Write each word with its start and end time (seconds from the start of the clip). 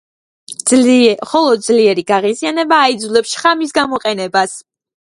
მხოლოდ 1.19 1.67
ძლიერი 1.67 2.05
გაღიზიანება 2.13 2.83
აიძულებს 2.89 3.39
შხამის 3.39 3.81
გამოყენებას. 3.81 4.61